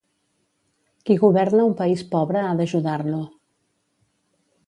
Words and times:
Qui 1.09 1.17
governa 1.23 1.67
un 1.71 1.75
país 1.83 2.01
pobre 2.15 2.41
ha 2.45 2.57
d'ajudar-lo. 2.61 3.23